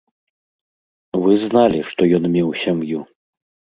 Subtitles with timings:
[1.25, 3.09] Вы зналі, што ён меў сям'ю.